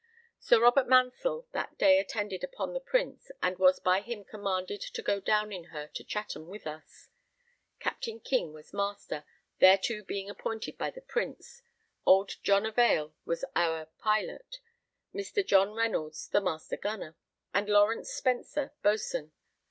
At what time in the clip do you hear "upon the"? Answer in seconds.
2.43-2.79